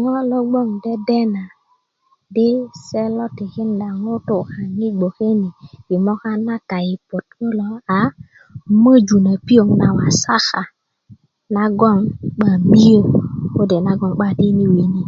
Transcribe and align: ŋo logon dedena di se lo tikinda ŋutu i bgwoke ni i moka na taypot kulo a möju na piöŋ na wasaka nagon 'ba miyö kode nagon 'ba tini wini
ŋo 0.00 0.14
logon 0.30 0.68
dedena 0.84 1.44
di 2.34 2.48
se 2.86 3.02
lo 3.16 3.26
tikinda 3.36 3.88
ŋutu 4.04 4.38
i 4.86 4.88
bgwoke 4.98 5.28
ni 5.40 5.48
i 5.94 5.96
moka 6.04 6.30
na 6.46 6.54
taypot 6.70 7.24
kulo 7.36 7.68
a 7.98 8.00
möju 8.82 9.16
na 9.26 9.32
piöŋ 9.46 9.68
na 9.80 9.88
wasaka 9.96 10.62
nagon 11.54 11.98
'ba 12.08 12.52
miyö 12.70 13.00
kode 13.54 13.76
nagon 13.86 14.12
'ba 14.16 14.28
tini 14.38 14.64
wini 14.74 15.02